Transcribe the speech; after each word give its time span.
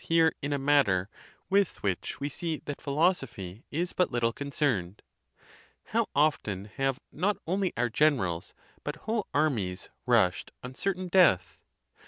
49 0.01 0.15
here 0.17 0.33
in 0.41 0.51
a 0.51 0.57
matter 0.57 1.09
with 1.47 1.83
which 1.83 2.19
we 2.19 2.27
see 2.27 2.63
that 2.65 2.81
philosophy 2.81 3.65
is 3.69 3.93
but 3.93 4.11
little 4.11 4.33
concerned? 4.33 5.03
How 5.83 6.07
often 6.15 6.65
have 6.77 6.99
not 7.11 7.37
only 7.45 7.71
our 7.77 7.89
generals, 7.91 8.55
but 8.83 8.95
whole 9.05 9.27
armies, 9.31 9.89
rushed 10.07 10.49
on 10.63 10.73
certain 10.73 11.07
death! 11.07 11.61